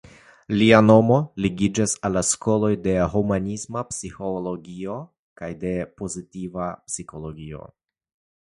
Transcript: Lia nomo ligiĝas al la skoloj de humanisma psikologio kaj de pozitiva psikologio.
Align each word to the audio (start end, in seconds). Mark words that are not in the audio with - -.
Lia 0.59 0.77
nomo 0.85 1.17
ligiĝas 1.45 1.93
al 2.09 2.17
la 2.19 2.23
skoloj 2.29 2.71
de 2.87 2.95
humanisma 3.11 3.83
psikologio 3.91 4.97
kaj 5.43 5.51
de 5.67 5.75
pozitiva 6.01 6.73
psikologio. 6.91 7.63